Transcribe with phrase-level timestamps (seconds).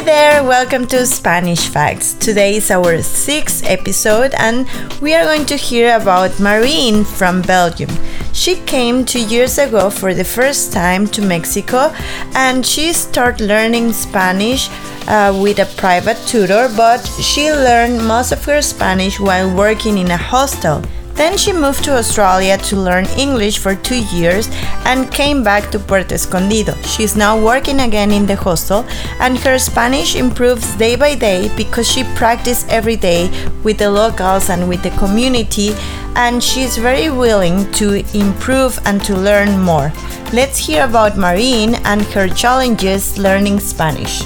[0.00, 2.14] Hi there, welcome to Spanish Facts.
[2.14, 4.66] Today is our sixth episode, and
[5.02, 7.90] we are going to hear about Marine from Belgium.
[8.32, 11.92] She came two years ago for the first time to Mexico,
[12.34, 14.70] and she started learning Spanish
[15.06, 20.10] uh, with a private tutor, but she learned most of her Spanish while working in
[20.10, 20.82] a hostel.
[21.20, 24.48] Then she moved to Australia to learn English for two years
[24.86, 26.72] and came back to Puerto Escondido.
[26.80, 28.86] She's now working again in the hostel
[29.20, 33.28] and her Spanish improves day by day because she practices every day
[33.62, 35.74] with the locals and with the community
[36.16, 39.92] and she's very willing to improve and to learn more.
[40.32, 44.22] Let's hear about Marine and her challenges learning Spanish.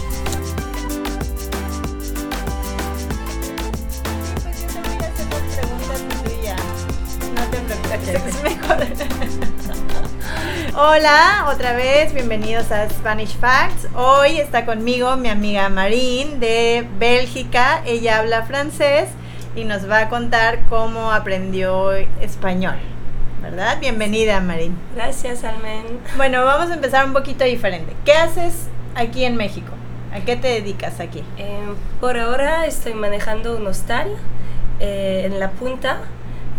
[10.77, 13.89] Hola, otra vez, bienvenidos a Spanish Facts.
[13.95, 17.81] Hoy está conmigo mi amiga Marine de Bélgica.
[17.87, 19.09] Ella habla francés
[19.57, 22.77] y nos va a contar cómo aprendió español.
[23.41, 23.79] ¿Verdad?
[23.81, 24.75] Bienvenida, Marine.
[24.95, 25.85] Gracias, Almen.
[26.17, 27.95] Bueno, vamos a empezar un poquito diferente.
[28.05, 29.73] ¿Qué haces aquí en México?
[30.13, 31.23] ¿A qué te dedicas aquí?
[31.39, 31.65] Eh,
[32.01, 34.09] por ahora estoy manejando un hostal
[34.81, 36.01] eh, en la punta,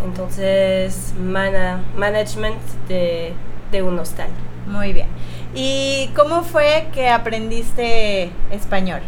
[0.03, 3.33] entonces mana management de,
[3.71, 4.29] de un hostal.
[4.67, 5.07] Muy bien.
[5.53, 9.01] ¿Y cómo fue que aprendiste español?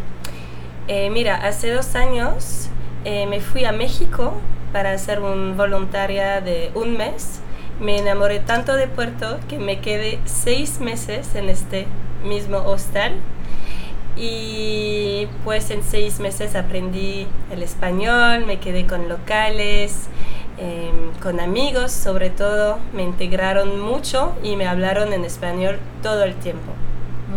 [0.88, 2.70] Eh, mira, hace dos años
[3.04, 4.34] eh, me fui a México
[4.72, 7.42] para hacer un voluntaria de un mes.
[7.80, 11.88] Me enamoré tanto de Puerto que me quedé seis meses en este
[12.24, 13.14] mismo hostal.
[14.16, 20.08] Y pues en seis meses aprendí el español, me quedé con locales,
[20.58, 20.92] eh,
[21.22, 26.72] con amigos sobre todo, me integraron mucho y me hablaron en español todo el tiempo.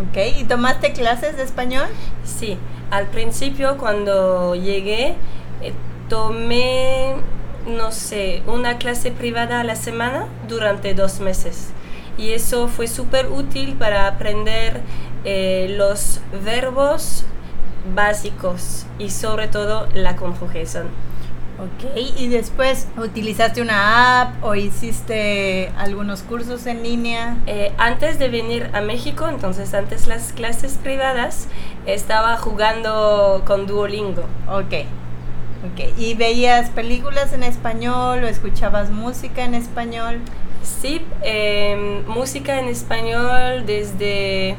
[0.09, 1.85] Ok, ¿y tomaste clases de español?
[2.23, 2.57] Sí,
[2.89, 5.15] al principio cuando llegué
[5.61, 5.73] eh,
[6.09, 7.15] tomé,
[7.67, 11.69] no sé, una clase privada a la semana durante dos meses.
[12.17, 14.81] Y eso fue súper útil para aprender
[15.23, 17.23] eh, los verbos
[17.95, 20.87] básicos y sobre todo la conjugación.
[21.61, 27.37] Ok, y después utilizaste una app o hiciste algunos cursos en línea.
[27.45, 31.47] Eh, antes de venir a México, entonces antes las clases privadas,
[31.85, 34.23] estaba jugando con Duolingo.
[34.49, 34.73] Ok,
[35.71, 35.99] ok.
[35.99, 40.17] ¿Y veías películas en español o escuchabas música en español?
[40.63, 44.55] Sí, eh, música en español desde,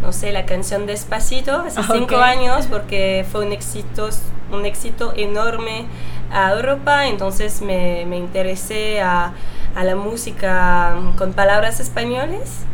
[0.00, 2.22] no sé, la canción Despacito, hace cinco Ok.
[2.22, 4.08] años, porque fue un éxito,
[4.52, 5.86] un éxito enorme
[6.30, 9.32] a Europa, entonces me, me interesé a,
[9.74, 12.64] a la música con palabras españoles.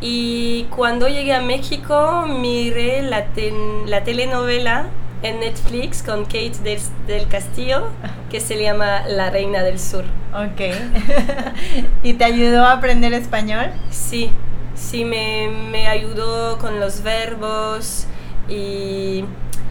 [0.00, 4.86] Y cuando llegué a México, miré la, ten- la telenovela
[5.22, 7.88] en Netflix con Kate del, del Castillo,
[8.30, 10.04] que se llama La Reina del Sur.
[10.34, 10.60] Ok.
[12.02, 13.70] ¿Y te ayudó a aprender español?
[13.90, 14.30] Sí,
[14.74, 18.06] sí me, me ayudó con los verbos
[18.48, 19.24] y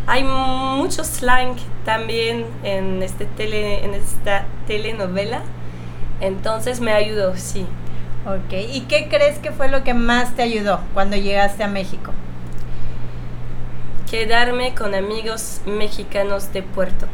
[0.07, 5.41] hay mucho slang también en, este tele, en esta telenovela,
[6.21, 7.65] entonces me ayudó, sí.
[8.25, 8.53] Ok.
[8.73, 12.11] ¿Y qué crees que fue lo que más te ayudó cuando llegaste a México?
[14.09, 17.07] Quedarme con amigos mexicanos de Puerto.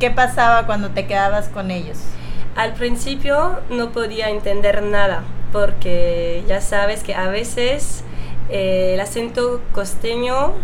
[0.00, 1.98] ¿Qué pasaba cuando te quedabas con ellos?
[2.54, 8.02] Al principio no podía entender nada porque ya sabes que a veces
[8.48, 10.54] eh, el acento costeño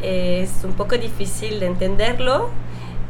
[0.00, 2.50] eh, es un poco difícil de entenderlo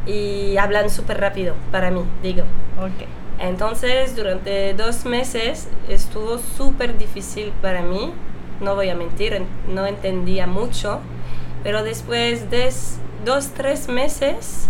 [0.06, 2.42] y hablan súper rápido para mí, digo.
[2.78, 3.06] Ok.
[3.38, 8.12] Entonces durante dos meses estuvo súper difícil para mí,
[8.60, 11.00] no voy a mentir, en- no entendía mucho,
[11.62, 12.72] pero después de
[13.24, 14.68] dos, tres meses,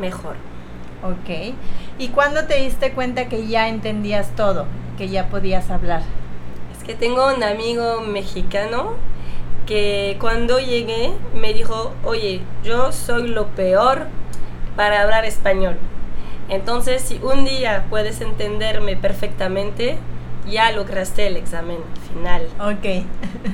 [0.00, 0.36] mejor.
[1.02, 1.54] Ok.
[1.98, 4.66] ¿Y cuándo te diste cuenta que ya entendías todo?
[4.96, 6.02] Que ya podías hablar.
[6.76, 8.94] Es que tengo un amigo mexicano
[9.72, 14.06] que cuando llegué me dijo, oye, yo soy lo peor
[14.76, 15.78] para hablar español.
[16.50, 19.96] Entonces, si un día puedes entenderme perfectamente,
[20.46, 22.42] ya lograste el examen final.
[22.60, 23.06] Ok.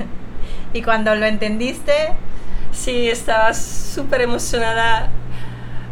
[0.73, 1.93] ¿Y cuando lo entendiste?
[2.73, 5.07] Sí, estaba súper emocionada.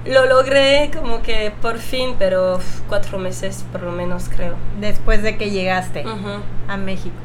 [0.05, 2.59] Lo logré como que por fin, pero
[2.89, 4.55] cuatro meses por lo menos creo.
[4.81, 6.41] Después de que llegaste Ujú.
[6.67, 7.15] a México.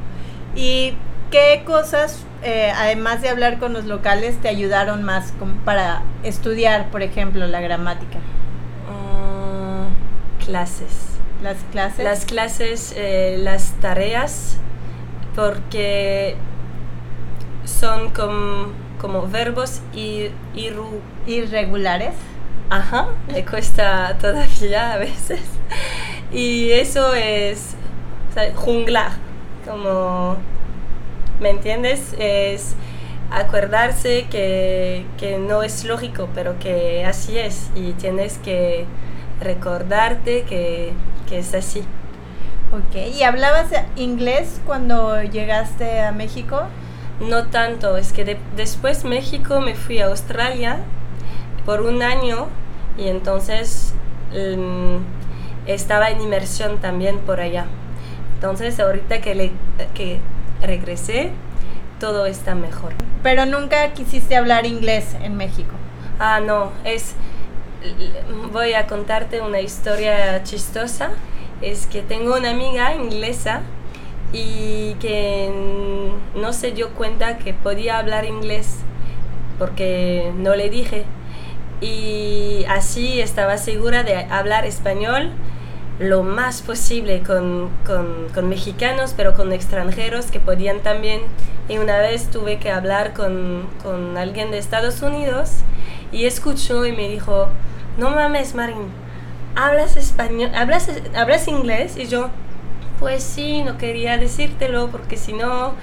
[0.54, 0.94] ¿Y
[1.32, 6.90] qué cosas, eh, además de hablar con los locales, te ayudaron más como para estudiar,
[6.90, 8.18] por ejemplo, la gramática?
[8.90, 11.08] Mm, clases.
[11.42, 12.04] Las clases.
[12.04, 14.56] Las clases, eh, las tareas,
[15.34, 16.36] porque
[17.64, 20.32] son com- como verbos ir,
[21.26, 22.14] irregulares.
[22.70, 25.40] Ajá, me cuesta todavía a veces.
[26.32, 27.74] Y eso es
[28.54, 29.12] junglar,
[29.66, 30.36] como,
[31.42, 32.14] ¿me entiendes?
[32.18, 32.74] Es
[33.30, 38.86] acordarse que, que, no es lógico, pero que así es y tienes que
[39.40, 40.92] recordarte que,
[41.28, 41.80] que es así.
[42.72, 46.62] Ok, ¿y hablabas inglés cuando llegaste a México?
[47.20, 50.78] No tanto, es que después México me fui a Australia
[51.66, 52.46] por un año
[52.96, 53.94] y entonces
[54.32, 54.96] mm,
[55.66, 57.66] estaba en inmersión también por allá.
[58.34, 59.52] Entonces ahorita que, le,
[59.94, 60.18] que
[60.62, 61.30] regresé,
[62.00, 62.94] todo está mejor.
[63.22, 65.74] Pero nunca quisiste hablar inglés en México.
[66.18, 67.14] Ah, no, es...
[68.52, 71.10] Voy a contarte una historia chistosa.
[71.60, 73.62] Es que tengo una amiga inglesa
[74.32, 75.50] y que
[76.34, 78.78] no se dio cuenta que podía hablar inglés
[79.58, 81.04] porque no le dije.
[81.80, 85.30] Y así estaba segura de hablar español
[85.98, 91.20] lo más posible con, con, mexicanos, pero con extranjeros que podían también.
[91.68, 95.58] Y una vez tuve que hablar con, con alguien de Estados Unidos
[96.10, 97.48] y escuchó y me dijo,
[97.98, 98.88] no mames, Marín,
[99.54, 100.50] ¿hablas español?
[100.54, 101.96] ¿Hablas, ¿Hablas inglés?
[101.96, 102.30] Y yo,
[102.98, 105.74] pues sí, no quería decírtelo porque si no,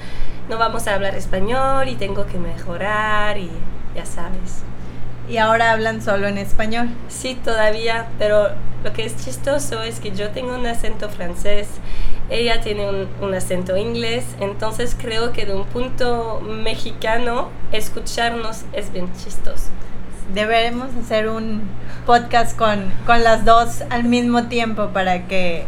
[0.50, 3.50] no vamos a hablar español y tengo que mejorar y
[3.95, 4.63] ya sabes.
[5.30, 6.90] ¿Y ahora hablan solo en español?
[7.08, 8.50] Sí, todavía, pero
[8.84, 11.68] lo que es chistoso es que yo tengo un acento francés,
[12.31, 18.92] ella tiene un, un, acento inglés, entonces creo que de un punto mexicano escucharnos es
[18.92, 19.66] bien chistoso.
[20.34, 21.62] Deberemos hacer un
[22.08, 25.66] podcast con, con las dos al mismo tiempo para que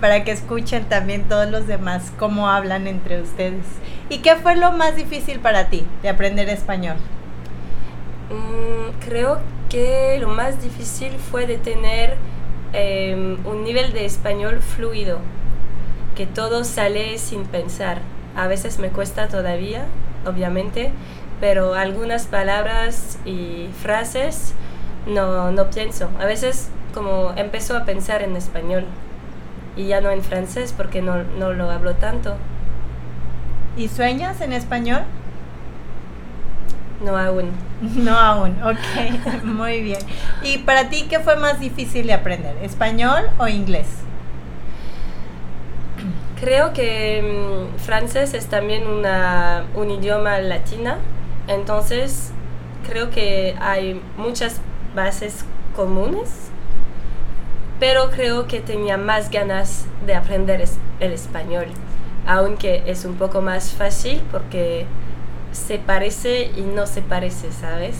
[0.00, 3.64] para que escuchen también todos los demás cómo hablan entre ustedes.
[4.10, 6.96] ¿Y qué fue lo más difícil para ti de aprender español?
[8.30, 9.38] Mm, creo
[9.68, 12.16] que lo más difícil fue de tener
[12.72, 15.18] em, un nivel de español fluido,
[16.14, 18.00] que todo sale sin pensar.
[18.36, 19.86] A veces me cuesta todavía,
[20.26, 20.92] obviamente,
[21.40, 24.54] pero algunas palabras y frases
[25.06, 26.08] no, no pienso.
[26.20, 28.84] A veces como empezó a pensar en español
[29.76, 32.36] y ya no en francés porque no, no lo hablo tanto.
[33.76, 35.02] ¿Y sueñas en español?
[37.02, 37.50] No aún.
[37.94, 39.98] No aún, ok, muy bien.
[40.42, 43.86] ¿Y para ti qué fue más difícil de aprender, español o inglés?
[46.40, 50.98] Creo que mm, francés es también una, un idioma latina,
[51.48, 52.32] entonces
[52.88, 54.60] creo que hay muchas
[54.94, 55.44] bases
[55.74, 56.50] comunes
[57.78, 60.64] pero creo que tenía más ganas de aprender
[61.00, 61.66] el español,
[62.26, 64.86] aunque es un poco más fácil porque
[65.52, 67.96] se parece y no se parece, ¿sabes?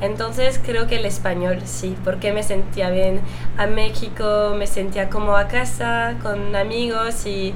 [0.00, 3.20] Entonces creo que el español sí, porque me sentía bien
[3.56, 7.52] a México, me sentía como a casa, con amigos y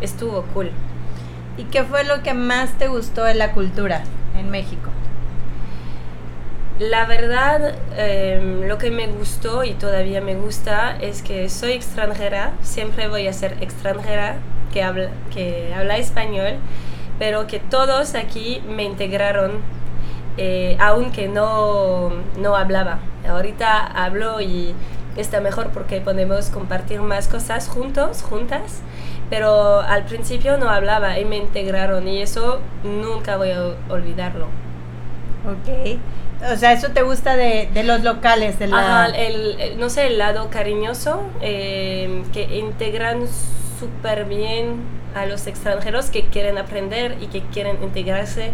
[0.00, 0.70] estuvo cool.
[1.58, 4.02] ¿Y qué fue lo que más te gustó de la cultura
[4.38, 4.90] en México?
[6.78, 12.52] La verdad, em, lo que me gustó y todavía me gusta es que soy extranjera,
[12.60, 14.36] siempre voy a ser extranjera
[14.74, 16.56] que habla, que habla español,
[17.18, 19.52] pero que todos aquí me integraron,
[20.36, 22.98] eh, aunque no, no hablaba.
[23.28, 24.74] Ahorita hablo y
[25.16, 28.80] está mejor porque podemos compartir más cosas juntos, juntas,
[29.30, 34.46] pero al principio no hablaba y me integraron y eso nunca voy a olvidarlo.
[35.46, 35.98] Ok.
[36.52, 39.06] O sea, eso te gusta de, de los locales, de la...
[39.06, 43.22] el, no sé, el lado cariñoso, eh, que integran
[43.80, 44.76] súper bien
[45.16, 48.52] a los extranjeros que quieren aprender y que quieren integrarse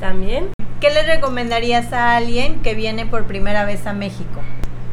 [0.00, 0.50] también.
[0.80, 4.42] ¿Qué le recomendarías a alguien que viene por primera vez a México?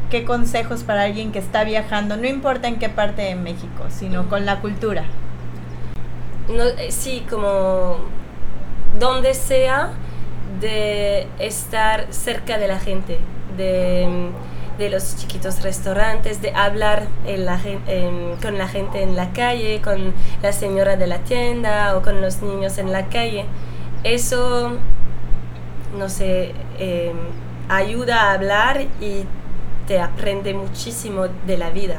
[0.09, 4.29] ¿Qué consejos para alguien que está viajando, no importa en qué parte de México, sino
[4.29, 5.03] con la cultura?
[6.47, 7.97] No, eh, sí, como
[8.97, 9.91] donde sea,
[10.61, 13.19] de estar cerca de la gente,
[13.57, 14.07] de,
[14.77, 17.07] los chiquitos restaurantes, de hablar
[18.41, 22.41] con la gente en la calle, con la señora de la tienda o con los
[22.41, 23.45] niños en la calle.
[24.03, 24.77] Eso,
[25.97, 27.15] no sé, em,
[27.69, 29.25] ayuda a hablar y
[29.87, 31.97] te aprende muchísimo de la vida.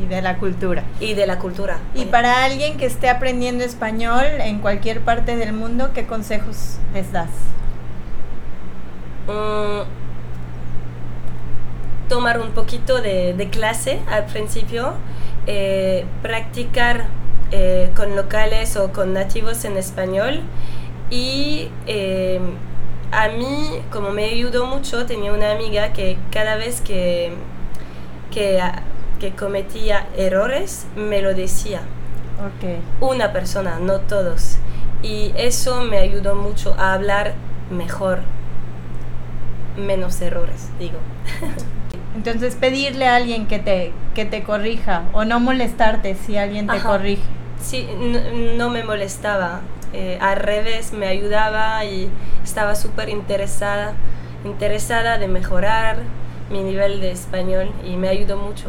[0.00, 0.84] Y de la cultura.
[1.00, 1.78] Y de la cultura.
[1.94, 7.10] Y para alguien que esté aprendiendo español en cualquier parte del mundo, ¿qué consejos les
[7.12, 7.30] das?
[9.26, 9.99] Mm,
[12.10, 14.94] tomar un poquito de, clase al principio,
[15.46, 17.06] eh, practicar
[17.52, 20.40] eh, con locales o con nativos en español
[21.08, 22.40] y eh,
[23.12, 27.32] a mí, como me ayudó mucho, tenía una amiga que cada vez que,
[28.32, 28.60] que,
[29.20, 31.80] que cometía errores, me lo decía.
[32.56, 32.80] Okay.
[33.00, 34.58] Una persona, no todos.
[35.02, 37.34] Y eso me ayudó mucho a hablar
[37.70, 38.20] mejor,
[39.76, 40.98] menos errores, digo.
[42.14, 46.78] Entonces pedirle a alguien que te, que te corrija o no molestarte si alguien te
[46.80, 47.22] corrige.
[47.60, 47.86] Sí,
[48.56, 49.60] no, me molestaba.
[49.92, 52.08] Eh, al revés, me ayudaba y
[52.42, 53.92] estaba súper interesada,
[54.44, 55.98] interesada de mejorar
[56.50, 58.68] mi nivel de español y me ayudó mucho.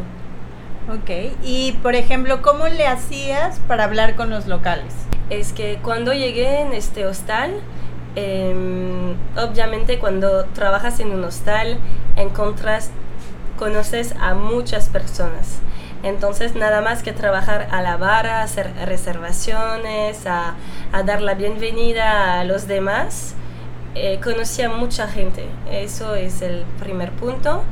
[0.88, 4.92] Ok, y por ejemplo, ¿cómo le hacías para hablar con los locales?
[5.30, 7.52] Es que cuando llegué en este hostal,
[8.16, 11.78] em, obviamente cuando trabajas en un hostal,
[12.16, 12.90] encontras,
[13.62, 15.60] conoces a muchas personas.
[16.02, 20.56] Entonces, nada más que trabajar a la barra, hacer reservaciones, a,
[21.04, 23.36] dar la bienvenida a los demás,
[23.94, 25.44] eh, conocí a mucha gente.
[25.70, 27.62] Eso es el primer punto.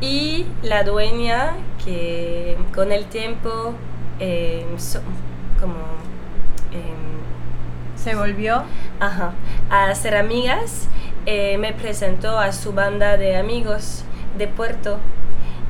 [0.00, 1.52] Y la dueña,
[1.84, 3.74] que con el tiempo,
[4.18, 4.66] eh,
[5.60, 5.76] como...
[6.72, 8.64] Em, ¿Se volvió?
[8.98, 9.34] Ajá.
[9.70, 10.88] A ser amigas,
[11.26, 14.02] eh, me presentó a su banda de amigos
[14.36, 14.98] de Puerto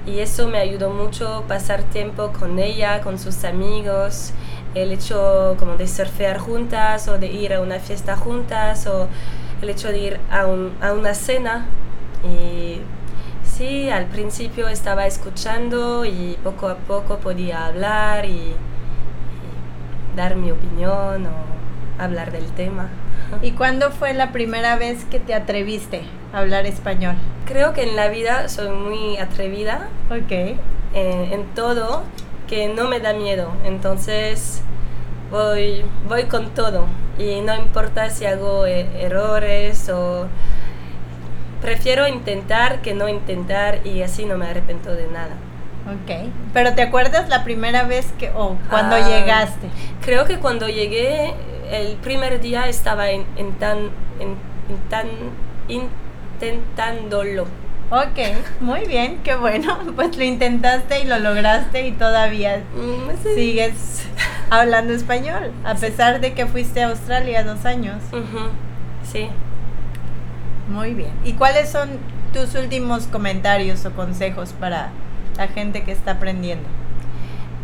[0.09, 4.33] y eso me ayudó mucho pasar tiempo con ella, con sus amigos,
[4.75, 9.09] el hecho como de surfear juntas o de ir a una fiesta juntas o
[9.61, 10.43] el hecho de ir a,
[10.87, 11.67] a una cena
[12.25, 12.81] y
[13.45, 18.55] sí, al principio estaba escuchando y poco a poco podía hablar y
[20.17, 22.89] dar mi opinión o hablar del tema.
[23.43, 27.15] ¿Y cuándo fue la primera vez que te atreviste a hablar español?
[27.47, 29.89] Creo que en la vida soy muy atrevida.
[30.11, 30.31] Ok.
[30.31, 30.59] Eh,
[30.95, 32.03] en todo,
[32.49, 33.53] que no me da miedo.
[33.65, 34.63] Entonces
[35.31, 36.87] voy, voy con todo.
[37.19, 40.27] Y no importa si hago eh, errores o...
[41.61, 45.35] Prefiero intentar que no intentar y así no me arrepiento de nada.
[45.89, 49.69] Ok, pero ¿te acuerdas la primera vez que o cuando ah, llegaste?
[50.05, 51.35] Creo que cuando llegué
[51.71, 53.25] el primer día estaba en,
[53.59, 54.37] tan, en,
[54.89, 55.07] tan
[55.69, 57.47] intentándolo.
[57.91, 58.19] Ok,
[58.61, 59.79] muy bien, qué bueno.
[59.97, 64.05] Pues lo intentaste y lo lograste y todavía mm, sigues
[64.51, 68.03] hablando español, a pesar de que fuiste a Australia dos años.
[69.11, 69.29] Sí.
[70.69, 71.13] Muy bien.
[71.25, 71.89] ¿Y cuáles son
[72.33, 74.91] tus últimos comentarios o consejos para
[75.37, 76.69] la gente que está aprendiendo?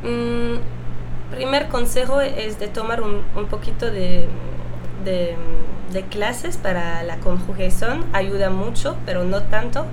[0.03, 0.57] Mm,
[1.35, 4.29] primer consejo es de tomar un, un poquito de,
[5.05, 5.37] de,
[6.11, 9.87] clases para la conjugación, ayuda mucho, pero no tanto.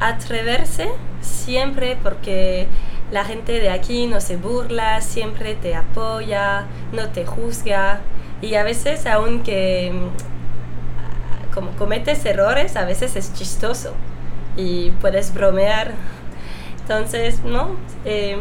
[0.00, 0.88] Atreverse
[1.20, 2.66] siempre porque
[3.10, 8.00] la gente de aquí no se burla, siempre te apoya, no te juzga
[8.40, 9.92] y a veces aunque
[11.54, 13.94] como cometes errores, a veces es chistoso
[14.56, 15.92] y puedes bromear.
[16.80, 17.76] Entonces, ¿no?
[18.04, 18.36] Eh,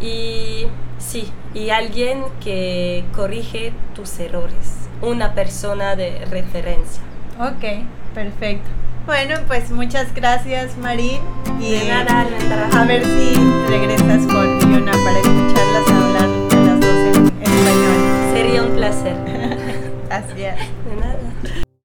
[0.00, 0.66] y
[0.98, 7.02] sí, y alguien que corrige tus errores, una persona de referencia.
[7.38, 7.84] Ok,
[8.14, 8.68] perfecto.
[9.06, 11.20] Bueno, pues muchas gracias Marín.
[11.60, 12.26] Y nada,
[12.72, 13.34] A ver si
[13.68, 16.28] regresas con Fiona para escucharlas hablar
[16.66, 18.32] las dos en español.
[18.32, 19.16] Sería un placer.
[20.08, 20.75] Gracias.